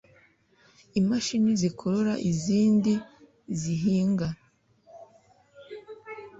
[0.99, 2.93] imashini zikurura n'izindi
[3.59, 4.27] zihinga